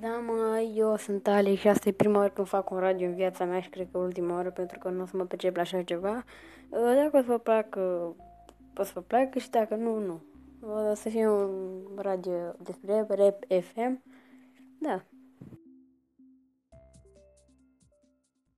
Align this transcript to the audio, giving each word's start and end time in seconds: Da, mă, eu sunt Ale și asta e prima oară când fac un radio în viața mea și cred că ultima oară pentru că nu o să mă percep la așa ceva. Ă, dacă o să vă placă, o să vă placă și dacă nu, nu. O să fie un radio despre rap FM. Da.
Da, 0.00 0.08
mă, 0.08 0.58
eu 0.74 0.96
sunt 0.96 1.26
Ale 1.26 1.54
și 1.54 1.68
asta 1.68 1.88
e 1.88 1.92
prima 1.92 2.18
oară 2.18 2.30
când 2.30 2.46
fac 2.46 2.70
un 2.70 2.78
radio 2.78 3.06
în 3.06 3.14
viața 3.14 3.44
mea 3.44 3.60
și 3.60 3.68
cred 3.68 3.88
că 3.92 3.98
ultima 3.98 4.34
oară 4.34 4.50
pentru 4.50 4.78
că 4.78 4.88
nu 4.88 5.02
o 5.02 5.06
să 5.06 5.16
mă 5.16 5.24
percep 5.24 5.54
la 5.56 5.60
așa 5.60 5.82
ceva. 5.82 6.24
Ă, 6.72 6.94
dacă 6.94 7.16
o 7.16 7.20
să 7.20 7.26
vă 7.26 7.38
placă, 7.38 7.80
o 8.76 8.82
să 8.82 8.90
vă 8.94 9.00
placă 9.00 9.38
și 9.38 9.50
dacă 9.50 9.74
nu, 9.74 9.98
nu. 9.98 10.22
O 10.90 10.94
să 10.94 11.08
fie 11.08 11.28
un 11.28 11.82
radio 11.96 12.32
despre 12.62 13.06
rap 13.08 13.44
FM. 13.62 14.02
Da. 14.78 15.04